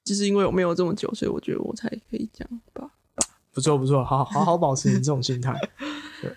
[0.04, 2.90] 就是因为我没有这么久，所以我觉得我才可以讲吧。
[3.52, 5.58] 不错不错，好好好保持你这种心态。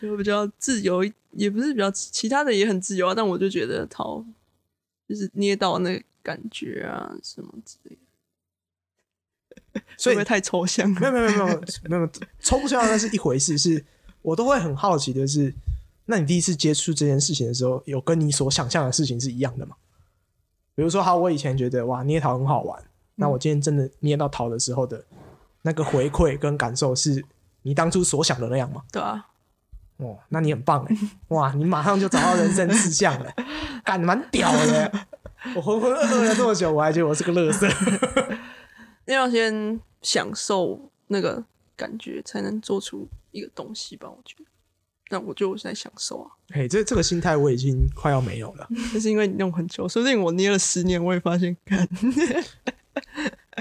[0.01, 4.23] 就比较自由，也不是比较其他的也很自由啊，但我就觉得陶
[5.07, 7.97] 就是捏到那个感觉啊什么之类
[9.73, 11.11] 的，所以会不会太抽象没有了？
[11.11, 13.83] 没有没有没有没有 抽象那是一回事，是
[14.21, 15.53] 我都会很好奇的是，
[16.05, 19.75] 那你第一次接触这件事情的时候，有跟你所想象的事情是一样的吗？
[20.75, 22.83] 比如说，好，我以前觉得哇捏陶很好玩，
[23.15, 25.03] 那我今天真的捏到陶的时候的
[25.63, 27.23] 那个回馈跟感受，是
[27.63, 28.83] 你当初所想的那样吗？
[28.91, 29.27] 对啊，
[30.01, 30.97] 哦，那你很棒哎！
[31.29, 33.31] 哇，你马上就找到人生志向了，
[33.85, 34.91] 干蛮屌的。
[35.55, 37.67] 我浑浑噩噩了这么久，我还觉得我是个乐色。
[39.05, 41.43] 你要先享受那个
[41.75, 44.09] 感觉，才能做出一个东西吧。
[44.09, 44.45] 我觉得，
[45.09, 46.31] 那我就在享受啊。
[46.53, 48.67] 嘿，这这个心态我已经快要没有了。
[48.93, 51.87] 那是因为你弄很久，说不定我捏了十年，我也发现，看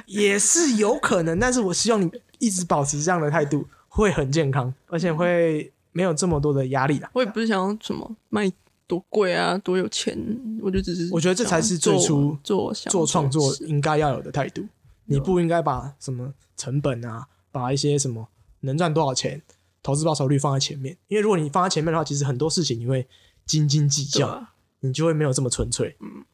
[0.06, 7.10] 也是有可能，但是我希望你一直保持这样的态度，会很健康，而且会没有这么多的压力啦。
[7.14, 8.50] 我也不是想要什么卖
[8.86, 10.16] 多贵啊，多有钱，
[10.62, 14.66] 我就只是我觉得这才是最初做做做创作应该要有的态度，
[15.04, 18.28] 你不应该把什么成本啊，把一些什么
[18.60, 19.40] 能赚多少钱、
[19.82, 23.06] 投资报酬率放在前面，因为如果你放在前面的话，其实很多事情你会
[23.46, 25.96] 斤斤计较，啊，你就会没有这么纯粹。
[26.00, 26.24] 嗯，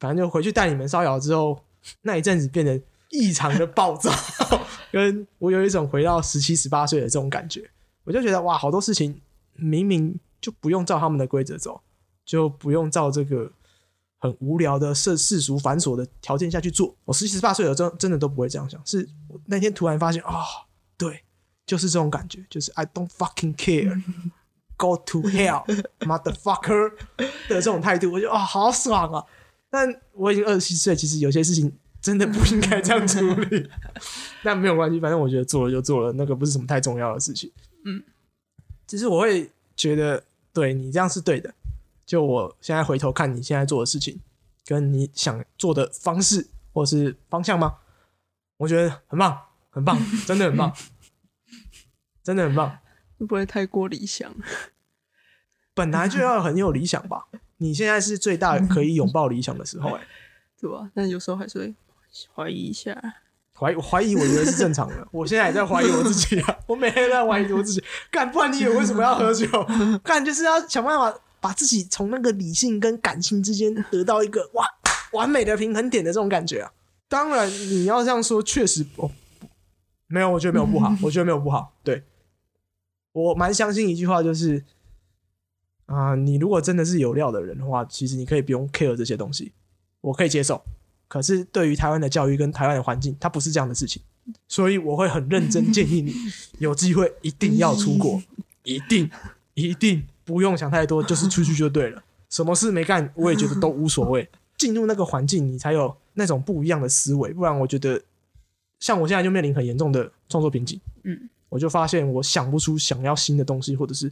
[0.00, 1.58] 反正就回去带你们烧窑之后，
[2.02, 4.10] 那一阵子变得异常的暴躁，
[4.90, 7.70] 跟我有一种回到十七、十八岁的这种感觉，
[8.08, 9.20] 我就觉得哇，好多事情
[9.54, 11.78] 明明就不用照他们的规则走，
[12.24, 13.52] 就不用照这个
[14.18, 16.96] 很无聊的世世俗繁琐的条件下去做。
[17.04, 20.42] 我十七、十八岁的真真的都不会这样想，是我那天突然发现啊、
[20.96, 21.22] 对，
[21.66, 24.02] 就是这种感觉，就是 I don't fucking care。
[24.78, 25.64] Go to hell,
[25.98, 29.24] motherfucker 的这种态度，我就啊、好爽啊！
[29.68, 33.68] 但我已经二十七岁，其实有些事情真的不应该这样处理。
[34.44, 37.50] 但没有关系，反正我觉得做了就做了，那个不是什么太重要的事情。
[37.84, 38.02] 嗯，
[38.86, 41.54] 只是我会觉得，对你这样是对的。
[42.04, 44.20] 就我现在回头看你现在做的事情，
[44.64, 47.78] 跟你想做的方式或是方向吗？
[48.56, 50.74] 我觉得很棒，很棒， 真的很棒，
[52.22, 52.78] 真的很棒。
[53.18, 54.34] 会不会太过理想？
[55.74, 57.28] 本来就要很有理想吧。
[57.58, 60.06] 你现在是最大可以拥抱理想的时候、哎，
[60.58, 60.90] 对吧？
[60.94, 61.74] 但有时候还是会
[62.34, 63.00] 怀疑一下。
[63.58, 65.08] 怀我怀疑，我觉得是正常的。
[65.10, 67.82] 我现在也在怀疑我自己啊，我每天都在怀疑我自己。
[68.10, 69.46] 干，不然你也为什么要喝酒？
[70.04, 74.64] 干，就是要想办法把自己从那个理性跟感性之间得到一个哇
[75.12, 76.70] 完美的平衡点的这种感觉啊。
[77.08, 79.10] 当然，你要这样说，确实哦，
[80.06, 81.72] 没有，我觉得没有不好，我觉得没有不好。
[81.82, 82.04] 对，
[83.12, 84.64] 我蛮相信一句话，就是
[85.86, 89.52] 啊、你如果真的是有料的人的话，其实你可以不用 care 这些东西，
[90.02, 90.62] 我可以接受。
[91.08, 94.00] 可是对于台湾的教育跟台湾的环境，它不是这样的事情，
[94.46, 96.14] 所以我会很认真建议你，
[96.60, 98.22] 有机会一定要出国，
[98.62, 99.10] 一定
[99.54, 102.02] 一定不用想太多，就是出去就对了。
[102.28, 104.28] 什么事没干，我也觉得都无所谓。
[104.58, 108.02] 进入那个环境，你才有那种不一样的思维，不然我觉得，
[108.80, 110.80] 像我现在就面临很严重的创作瓶颈。
[111.04, 114.10] 嗯，我就发现我想不出想要新的东西，或者是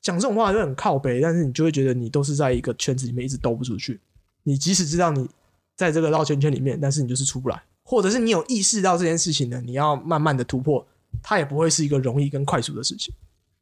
[0.00, 4.00] 讲这种话就很靠北，但是你就会觉得你都是在一个圈子里面一直兜不出去。
[4.44, 5.28] 你即使知道你
[5.76, 10.86] 在这个绕圈圈里面，但是你就是出不来，或者是你有意识到这件事情呢，你要慢慢的突破，
[11.22, 13.12] 它也不会是一个容易跟快速的事情。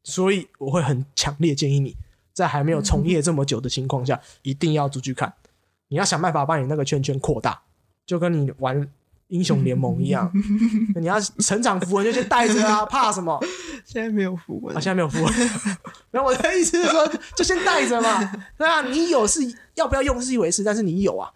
[0.03, 1.95] 所以我会很强烈建议你，
[2.33, 5.33] 在还没有从业这么久的情况下，一定要出去看。
[5.89, 7.61] 你要想办法把你那个圈圈扩大，
[8.07, 8.89] 就跟你玩
[9.29, 10.33] 英雄联盟一样。
[10.97, 13.39] 你要成长符文就先带着啊， 怕什么？
[13.85, 15.35] 现在没有符文啊，现在没有符文。
[16.11, 18.33] 然后我的意思是说，就先带着嘛。
[18.57, 19.41] 对啊，你有是
[19.75, 21.31] 要不要用是一回事，但是你有啊，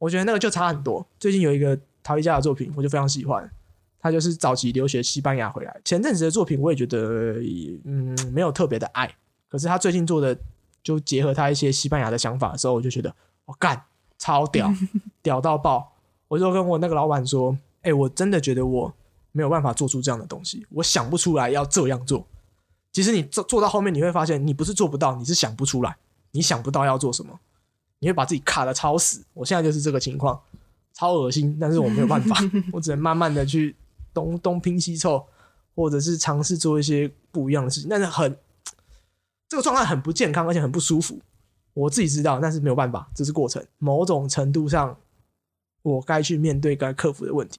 [0.00, 1.06] 我觉得那个就差很多。
[1.20, 3.48] 最近有一个陶艺家的作品，我就非常喜欢。
[4.00, 7.34] 他就是早期留学西班牙回来，前阵子的作品我也觉得
[7.84, 9.14] 嗯没有特别的爱，
[9.46, 10.34] 可是他最近做的
[10.82, 13.80] 就结合他一些西班牙的想法的时候，我就觉得我干
[14.18, 14.72] 超屌，
[15.22, 15.92] 屌到爆！
[16.28, 18.90] 我就跟我那个老板说，哎、我真的觉得我
[19.32, 22.26] 没有办法做出这样的东西，我想不出来要这样做。
[22.92, 25.94] 其实你做做到后面，你会发现你不是做不到，你是想不出来，
[26.30, 27.38] 你想不到要做什么，
[28.00, 29.22] 你会把自己卡的超死。
[29.32, 30.38] 我现在就是这个情况，
[30.92, 32.36] 超恶心，但是我没有办法，
[32.72, 33.76] 我只能慢慢的去
[34.12, 35.24] 东东拼西凑，
[35.74, 38.36] 或者是尝试做一些不一样的事情，但是很
[39.48, 41.20] 这个状态很不健康，而且很不舒服。
[41.72, 43.64] 我自己知道，但是没有办法，这是过程。
[43.78, 44.96] 某种程度上，
[45.82, 47.58] 我该去面对、该克服的问题。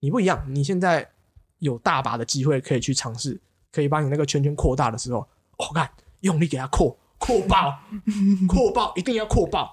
[0.00, 1.10] 你不一样，你现在
[1.58, 3.40] 有大把的机会可以去尝试，
[3.72, 7.78] 可以把你那个圈圈扩大的时候，我、看用力给它扩，扩爆，
[8.48, 9.72] 扩爆，一定要扩爆，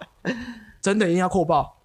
[0.81, 1.77] 真的一定要扩爆。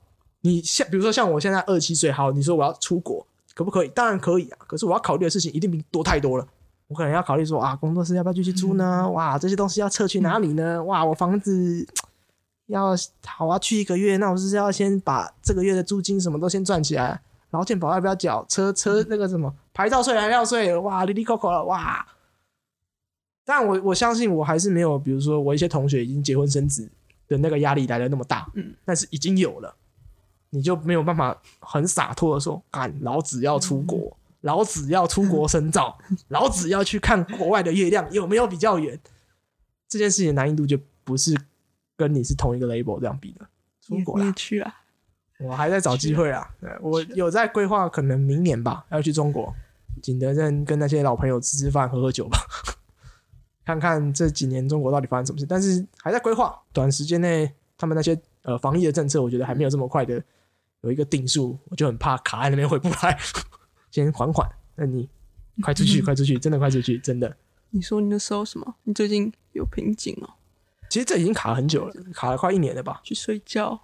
[0.43, 3.89] 你像比如说像我现在二十七岁，好，你说我要出国，可不可以？
[3.89, 6.47] 当然可以啊，可是我要考虑的事情一定比你多太多了。
[6.89, 9.09] 我可能要考虑说啊，工作室要不要继续租呢？
[9.11, 10.83] 哇，这些东西要撤去哪里呢？
[10.85, 11.87] 哇，我房子
[12.67, 12.97] 要
[13.27, 17.21] 好啊，去一个月，那我是不是要先把这个月的租金什么都先赚起来，
[17.51, 18.45] 然后健保要不要缴？
[18.49, 22.05] 车车那个什么牌照税、燃料税，哇，滴滴扣扣了，哇！
[23.51, 26.89] 但我我相信我还是没有，比如说我一些同学已经结婚生子
[27.27, 29.75] 的那个压力来的那么大，嗯，但是已经有了，
[30.51, 38.97] 你就没有办法很洒脱的说，干，老子要出国， 老子要出国深造，老子要去看国外的月亮有没有比较远。
[39.89, 41.37] 这件事情的难易度就不是
[41.97, 43.49] 跟你是同一个 label 这样比的。
[43.85, 44.73] 出国也，去啊？
[45.41, 46.49] 我还在找机会啊。
[46.61, 49.53] 对我有在规划，可能明年吧，要去中国
[50.01, 52.39] 景德镇跟那些老朋友吃吃饭、喝喝酒吧，
[53.65, 55.47] 看看这几年中国到底发生什么事。
[55.47, 60.23] 但是还在规划，短时间内他们那些呃防疫的政策，我觉得还没有这么快的
[60.83, 63.19] 有一个定数，我就很怕卡在那边回不来。
[63.91, 65.09] 先缓缓，那你
[65.63, 67.37] 快出去， 快出去，真的快出去，真的。
[67.71, 68.77] 你说你那时候什么？
[68.85, 70.31] 你最近有瓶颈哦？
[70.89, 73.01] 其实这已经卡很久了，卡了快一年了吧？
[73.05, 73.81] 去睡觉，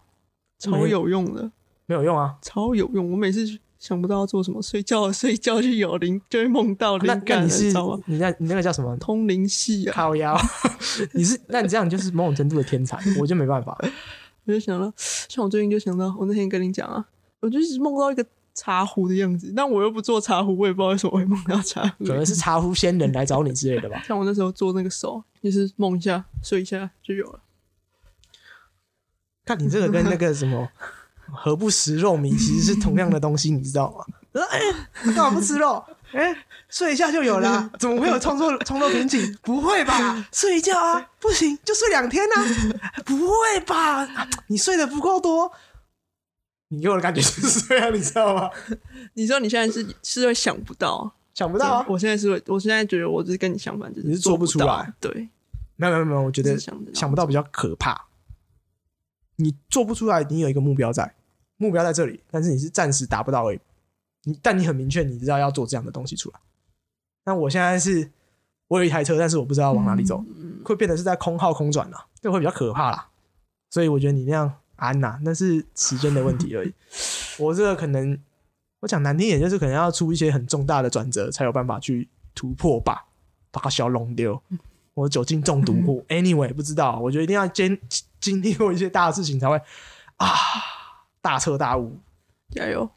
[0.58, 1.52] 超有用的，
[1.86, 2.38] 没有用啊。
[2.42, 3.12] 超有用。
[3.12, 3.46] 我每次
[3.78, 8.02] 想不到要做什么，睡觉睡觉就有灵，就会梦到灵感了，你是你知道吗？
[8.06, 8.96] 你那你那个叫什么？
[8.96, 9.92] 通灵系啊！
[9.94, 10.36] 靠腰，
[11.12, 13.76] 你是那你这样就是某种程度的天才， 我就没办法。
[14.44, 17.04] 我就想到，像我最近就想到，我那天跟你讲啊，
[17.40, 22.04] 我就一直梦到一个茶壶的样子，但我又不做茶壶，我也不知道为什么会梦到茶壶。
[22.04, 24.02] 可能是茶壶仙人来找你之类的吧。
[24.06, 27.40] 像我那时候做那个手，就是梦一下、睡一下就有了。
[29.44, 30.68] 看你这个跟那个什么
[31.32, 34.04] 何不食肉糜其实是同样的东西，你知道吗？
[34.32, 34.60] 我说哎，
[35.14, 35.82] 干嘛不吃肉？
[36.12, 36.34] 哎，
[36.68, 39.36] 睡一下就有啦、怎么会有创作创作瓶颈？
[39.42, 40.26] 不会吧？
[40.32, 42.44] 睡一觉啊，不行就睡两天啊？
[43.04, 44.08] 不会吧？
[44.46, 45.50] 你睡得不够多，
[46.68, 48.50] 你给我的感觉就是这样，你知道吗？
[49.14, 54.92] 你知道你现在是是会想不到，想不到啊，我现在是会，我现在觉得我就是跟你相反，就是你是做不出来。
[55.00, 55.28] 对，
[55.76, 58.06] 没有没有没有，我觉得想不到比较可怕。
[59.36, 61.14] 你做不出来，你有一个目标在，
[61.56, 63.60] 目标在这里，但是你是暂时达不到而已。
[64.24, 66.40] 你但你很明确，你知道要做这样的东西出来。
[67.24, 68.10] 那我现在是，
[68.68, 73.08] 我有一台车，但是我不知道往哪里走，嗯会变得是在空号空转啦，这会比较可怕啦。
[73.70, 76.72] 所以我觉得你那样安呐、那是时间的问题而已。
[77.38, 78.18] 我这个可能，
[78.80, 83.06] 我讲难听点，就是可能要出一些很重大的转折，才有办法去突破吧，
[83.50, 84.40] 把它小龙丢。
[84.94, 87.78] 我酒精中毒过， anyway 不知道，我觉得一定要经
[88.18, 89.60] 经历过一些大的事情才会
[90.16, 90.28] 啊
[91.26, 91.98] 大彻大悟
[92.50, 92.88] 加油！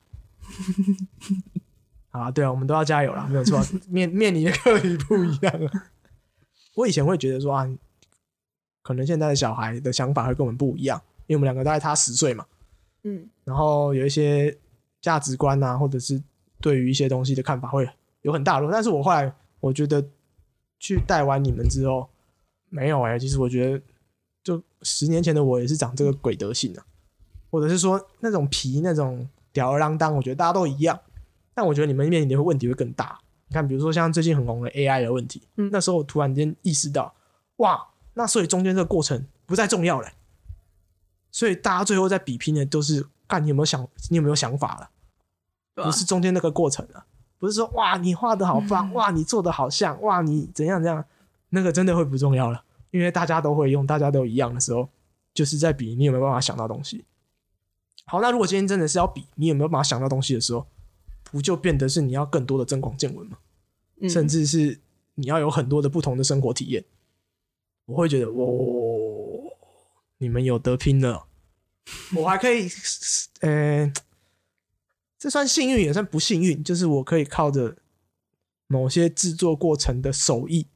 [2.12, 2.30] 啊！
[2.30, 3.60] 对啊，我们都要加油啦，没有错。
[3.90, 5.90] 面面临的课题不一样啊。
[6.78, 7.68] 我以前会觉得说啊，
[8.84, 12.46] 可能现在的小孩的想法会跟我们不一样，因为我们两个大概差十岁嘛。
[13.02, 14.56] 嗯然后有一些
[15.02, 16.22] 价值观啊，或者是
[16.62, 17.90] 对于一些东西的看法会
[18.22, 18.72] 有很大落。
[18.72, 20.06] 但是我后来我觉得
[20.78, 22.08] 去带完你们之后，
[22.70, 23.82] 没有哎、其实我觉得
[24.44, 26.86] 就十年前的我也是长这个鬼德性啊，
[27.50, 31.00] 或者是说那种皮那种吊儿郎当，我觉得大家都一样。
[31.54, 33.20] 但我觉得你们面临的问题会更大。
[33.48, 37.14] 你看，比如说像最近很红的 AI 的问题，嗯那时候我突然间意识到，
[37.58, 40.08] 哇，那所以中间这个过程不再重要了。
[41.32, 44.90] 所以大家最后在比拼的都是看你有没有想，你有没有想法了。
[45.84, 47.06] 不是中间那个过程了，
[47.38, 51.04] 不是说哇你画的好棒，哇你做的好像，哇你怎样怎样，
[51.50, 54.90] 那个真的会不重要了，因为大家都会用，大家都一样的时候，
[55.34, 57.06] 就是在比你有没有办法想到东西。
[58.10, 60.66] 好，那如果今天真的是要比你有没有办法想到东西的时候，
[61.26, 63.38] 不就变得是你要更多的增广见闻吗？
[64.02, 64.80] 嗯甚至是
[65.16, 66.84] 你要有很多的不同的生活体验。
[67.86, 69.52] 我会觉得，哦，
[70.18, 71.28] 你们有得拼了，
[72.16, 72.68] 我还可以，
[73.42, 73.92] 呃，
[75.18, 77.78] 这算幸运也算不幸运，就是我可以靠着
[78.68, 80.68] 某些制作过程的手艺，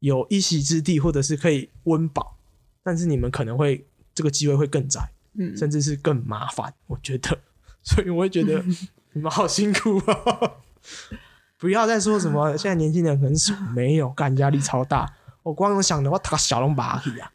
[0.00, 2.36] 有一席之地，或者是可以温饱，
[2.82, 6.72] 但是你们可能会这个机会会更窄，嗯甚至是更麻烦。
[6.86, 7.38] 我觉得，
[7.82, 8.62] 所以我会觉得
[9.12, 10.52] 你们好辛苦啊！
[11.58, 15.14] 不要再说什么现在年轻人很爽，没有干压力超大。
[15.42, 17.32] 我光想的话，他小龙把去啊！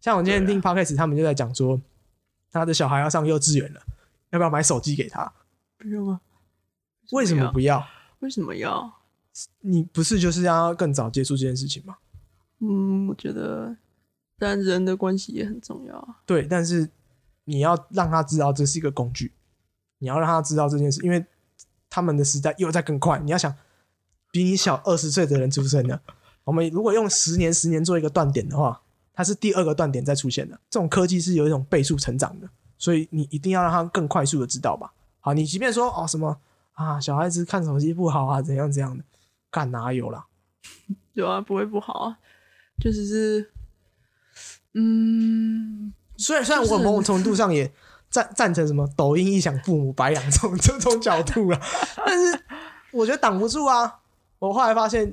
[0.00, 1.80] 像我今天听 podcast，他们就在讲说，
[2.50, 3.80] 他的小孩要上幼稚园了，
[4.30, 5.32] 要不要买手机给他？
[5.78, 6.20] 不用啊？
[7.12, 7.86] 为什么不要？
[8.20, 9.00] 为什么要？
[9.60, 11.96] 你不是就是要更早接触这件事情吗？
[12.60, 13.76] 嗯，我觉得，
[14.38, 16.20] 但人的关系也很重要啊。
[16.24, 16.88] 对，但是
[17.44, 19.32] 你要让他知道这是一个工具，
[19.98, 21.24] 你要让他知道这件事，因为
[21.88, 23.18] 他们的时代又在更快。
[23.20, 23.54] 你要想，
[24.32, 26.00] 比你小二十岁的人出生的，
[26.44, 30.58] 我们如果用十年、十年做一个断点的话，它是第二个断点再出现的。
[30.68, 34.92] 这种科技是有一种倍数成长的，所以你一定要让他更快速的知道吧。
[35.20, 36.40] 好，你即便说哦什么
[36.72, 39.04] 啊，小孩子看手机不好啊，怎样怎样的，
[39.50, 40.26] 干哪有啦？
[41.14, 42.18] 有啊，不会不好啊，
[42.80, 43.52] 就只是，
[44.72, 47.72] 嗯，虽然虽然我某种程度上也
[48.10, 51.60] 赞赞成什么抖音一响父母白养这种这种角度了，
[52.06, 52.40] 但是
[52.92, 54.00] 我觉得挡不住啊。
[54.38, 55.12] 我后来发现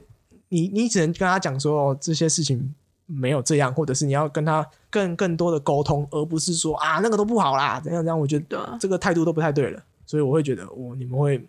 [0.50, 8.20] 你，你只能跟他讲说、哦、这些事情没有这样，或者是你要跟他更更多的沟通，而不是说啊那个都不好啦，怎样怎样。
[8.20, 11.48] 我觉得这个态度都不太对了，所以我会觉得我、你们会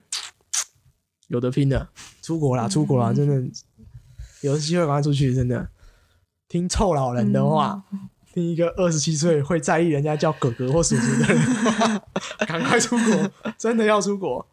[1.29, 1.89] 有得拼的，
[2.23, 3.51] 出国啦，出国啦，真的
[4.41, 5.69] 有机会赶快出去，真的
[6.49, 7.83] 听臭老人的话。
[8.33, 11.41] 听一个二十七岁会在意人家叫哥哥或叔叔的人
[12.49, 14.45] 赶快出国，真的要出国。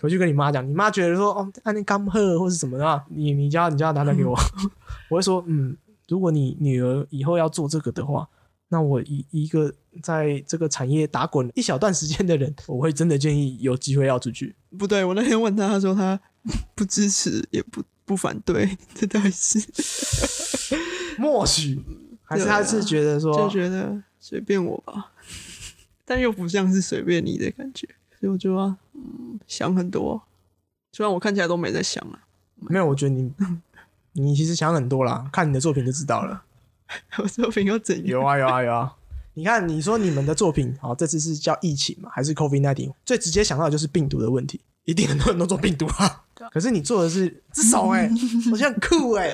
[0.00, 4.38] 回去跟你妈讲，你妈觉得说哦，安尼刚喝或是什么的啊，你你叫你叫他拿来给我，
[5.10, 5.76] 我会说嗯，
[6.08, 8.28] 如果你女儿以后要做这个的话，
[8.68, 14.54] 那我一一个在这个产业打滚一小段时间的人， 我会真的建议有机会要出去。
[14.78, 16.20] 不对，我那天问他，他说他
[16.76, 19.58] 不支持，也不不反对，这到底是
[21.18, 21.82] 默许，
[22.28, 25.12] 还是他是觉得说，就觉得随便我吧，
[26.04, 27.88] 但又不像是随便你的感觉，
[28.20, 30.22] 所以我就要嗯想很多，
[30.92, 32.20] 虽然我看起来都没在想啊，
[32.56, 32.86] 没有？
[32.86, 33.32] 我觉得你
[34.12, 36.44] 你其实想很多啦，看你的作品就知道了。
[37.18, 38.06] 我作品又怎样？
[38.06, 38.94] 有啊有啊有啊！
[39.34, 42.92] 你看，你说你们的作品，好，这次是叫疫情嘛，还是 COVID nineteen？
[43.04, 46.24] 最直接想到的就是病毒的问题，一定很多人都做病毒啊。
[46.50, 48.10] 可是你做的是至少哎、
[48.50, 49.32] 我觉得很酷哎、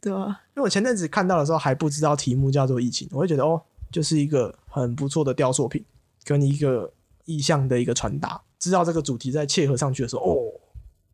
[0.00, 5.84] 对啊，因为我前阵子看到的时候还不知道题目叫做疫情，我会觉得哦，就是一个很不错的雕塑品，
[6.24, 6.92] 跟一个
[7.24, 8.40] 意象的一个传达。
[8.58, 10.36] 知道这个主题在切合上去的时候，哦，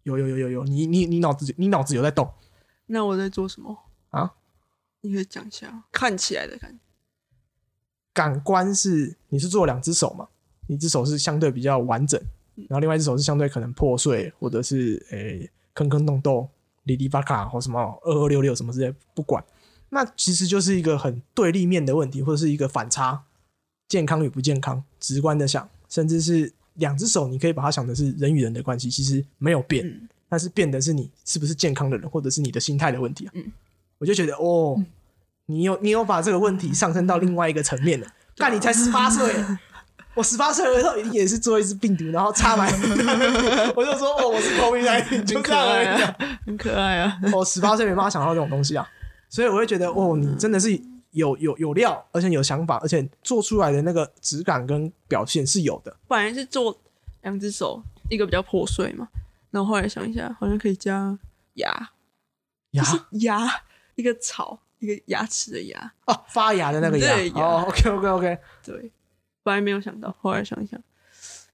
[0.03, 2.31] 有有有有有，你你你脑子你脑子有在动
[2.87, 3.76] 那我在做什么？
[4.11, 4.35] 啊？
[5.01, 6.79] 你可以讲一下看起来的感觉。
[8.12, 10.29] 感官是你是做两只手嘛？
[10.66, 12.20] 一只手是相对比较完整，
[12.68, 16.47] 然后另外一只手是相对可能破碎或者是诶、坑坑洞洞、
[16.89, 19.45] 里里巴卡或什么二二六六什么之类，不管。
[19.91, 23.22] 那其实就是一个很对立面的问题，或者是一个反差，
[23.89, 33.32] 健康与不健康，直观的想，甚至是两只手，你可以把它想的是人与人的关系，其实没有变，嗯但是变的是你是不是健康的人，或者是你的心态的问题啊。
[33.34, 33.53] 嗯
[33.99, 34.76] 我就觉得哦，
[35.47, 38.07] 你有你有把这个问题上升到另外一个层面了。
[38.36, 39.34] 干，你才十八岁，
[40.19, 42.69] 我十八岁的时候一定也是做一只病毒，然后插满，
[43.77, 46.16] 我就说哦，我是 COVID 19， 就这样而已啊。
[46.45, 47.21] 很可爱啊！
[47.33, 48.85] 我十八岁没办法想到这种东西啊，
[49.29, 50.77] 所以我会觉得哦，你真的是
[51.12, 55.97] 有有有料，而且有想法，而且做出来的那个质感跟表现是有的。
[56.09, 56.77] 本来是做
[57.23, 59.07] 两只手，一个比较破碎嘛，
[59.53, 61.16] 然后后来想一下，好像可以加
[61.55, 61.91] 牙，
[62.73, 63.49] 牙牙
[63.95, 65.93] 一个草，一个牙齿的牙。
[66.07, 68.91] 哦，发芽的那个牙对哦，OK OK OK，对，
[69.49, 70.78] 本来没有想到，后来想一想，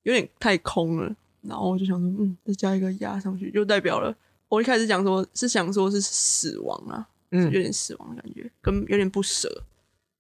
[0.03, 1.15] 有点太空了。
[1.43, 4.13] 然后我就想说，嗯，再加一个压上去，就代表了
[4.49, 9.49] 我一开始讲说是想说是死亡啊，嗯有嗯，点死亡的感觉，跟有点不舍，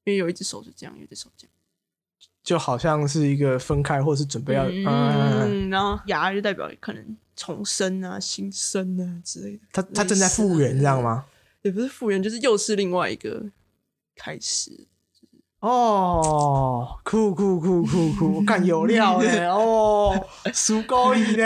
[0.05, 1.53] 因为有一只手是这样，有一只手这样，
[2.45, 11.27] 就好像是一个分开，或者是准备要，嗯，嗯，然后牙就代表可能重生啊、新生啊之类的，他他正在复原，这样吗？
[11.63, 13.51] 也不是复原，就是又是另外一个
[14.15, 14.87] 开始。
[15.67, 19.49] 哦，酷酷酷酷酷， 干有料呢！
[19.49, 20.13] 哦，
[20.53, 21.45] 苏高一呢，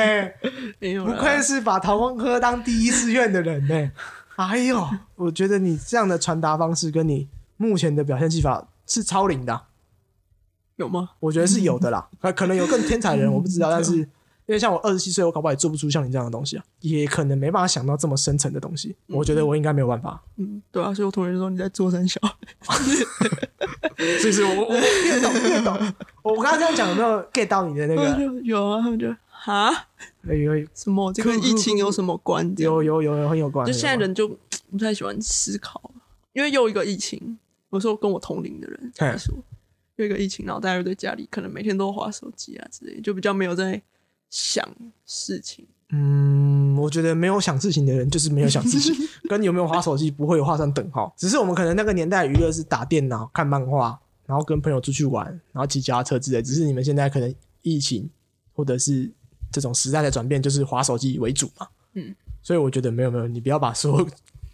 [0.80, 3.92] 没有啦不愧是把陶工科当第一志愿的人呢。
[4.34, 9.62] 哎呦，我觉得你这样的传达方式跟你目前的表现技法是超龄的啊、
[10.74, 11.10] 有吗？
[11.20, 12.08] 我觉得是有的啦。
[12.20, 14.08] 可可能有更天才的人，我不知道，但是
[14.48, 18.96] 因为像我二十七岁，我搞不好也做不出像你这样的东西啊，也可能没办法想到这么深层的东西。
[19.08, 20.22] 我觉得我应该没有办法。
[20.38, 22.18] 嗯，对啊，所以我同学就说你在做三小，
[22.62, 25.76] 所 以是我我我越懂越懂。
[26.22, 28.40] 我我刚刚这样讲有没有 get 到你的那个？
[28.42, 29.70] 有啊，他们就哈
[30.22, 32.50] 有有什么这跟疫情有什么关？
[32.56, 33.66] 有有有有很有关。
[33.66, 34.26] 就现在人就
[34.70, 35.92] 不太喜欢思考，
[36.32, 37.38] 因为又一个疫情，
[37.68, 39.34] 我说跟我同龄的人来说，
[39.96, 43.82] 又一个疫情，然后大家又在家里，可能每天都划手机啊之类，就比较没有在
[44.30, 44.68] 想
[45.04, 45.66] 事情。
[45.90, 48.94] 嗯，我觉得没有想事情的人就是没有想事情，
[49.28, 51.14] 跟有没有划手机不会有画上等号。
[51.16, 56.42] 只是我们可能那个年代娱乐是打电脑、看漫画，然后跟朋友出去玩，然后骑脚踏车之类。
[56.42, 58.10] 只是你们现在可能疫情
[58.52, 59.10] 或者是
[59.50, 61.66] 这种时代的转变，就是划手机为主嘛。
[61.94, 64.08] 嗯，所以我觉得没有没有，你不要把所有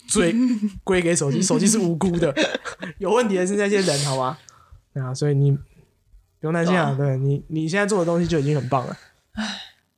[0.06, 0.32] 罪
[0.84, 2.32] 归给手机，手机是无辜的，
[2.98, 4.38] 有问题的是那些人，好吗？
[4.94, 5.60] 啊，所以你不
[6.42, 8.96] 用担心啊，对你你现在做的东西就已经很棒了，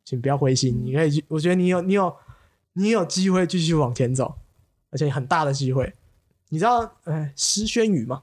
[0.07, 2.17] 请不要灰心，你可以去，我觉得你有你有
[2.73, 4.35] 你有机会继续往前走，
[4.91, 5.93] 而且很大的机会。
[6.49, 8.23] 你知道，哎，施轩宇吗？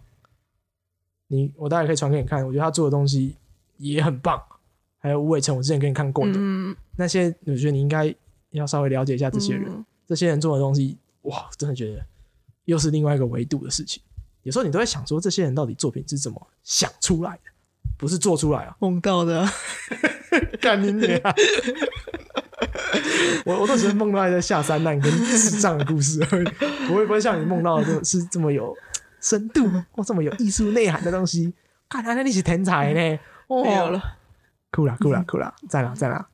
[1.28, 3.36] 你我待会可以传给你看，我觉得他做的东西
[3.78, 4.42] 也很棒。
[4.98, 8.16] 还有吴伟成，我之前给你看过的、嗯，那些，我觉得你应该
[8.52, 9.66] 要稍微了解一下这些人。
[9.70, 12.06] 嗯这些人做的东西，哇，真的觉得
[12.66, 14.04] 又是另外一个维度的事情。
[14.44, 17.44] 有时候你都在想说，这些人到底作品是怎么想出来的，
[17.98, 18.76] 不是做出来啊？
[18.80, 19.50] 梦到的啊、
[20.62, 21.20] 干你娘！
[23.46, 26.46] 我我都只是梦到一个下三滥跟智障的故事而已，
[26.88, 28.76] 不会不会像你梦到的这是这么有
[29.20, 31.54] 深度或这么有艺术内涵的东西。
[31.90, 33.20] 看来你是天才呢！
[33.48, 34.02] 哦、没有了，
[34.72, 36.28] 酷啦酷啦酷啦，赞啦赞啦！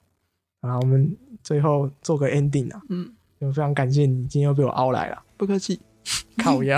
[0.62, 5.80] 好啦，我们最后做个 ending 啊，嗯，就非常感谢你今天又被我熬来了，不客气。
[6.44, 6.78] 靠腰。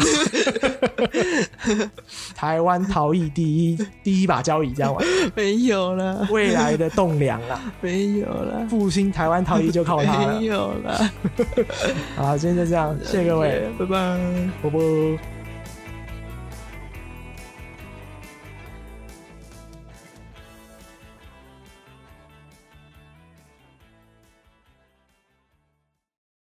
[2.36, 5.01] 台湾陶艺第一第一把交椅，这样吗？
[5.36, 10.45] 没有了，未来的栋梁啦，没有了，复兴台湾陶艺就靠它了没。
[10.45, 11.11] 有了。
[12.15, 14.19] 好，今天就这样，谢谢各位，拜拜。
[14.61, 14.82] 啵啵。